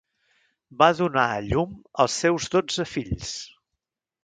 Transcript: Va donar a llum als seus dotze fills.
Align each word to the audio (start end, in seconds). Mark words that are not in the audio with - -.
Va 0.79 0.87
donar 0.99 1.25
a 1.35 1.43
llum 1.51 1.77
als 2.05 2.17
seus 2.23 2.49
dotze 2.57 2.89
fills. 2.95 3.37